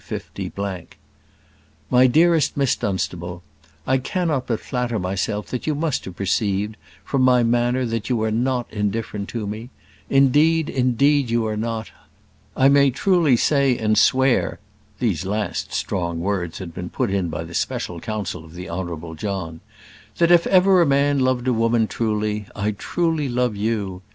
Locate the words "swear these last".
13.95-15.71